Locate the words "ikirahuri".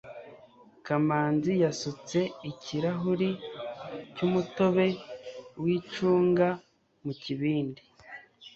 2.51-3.29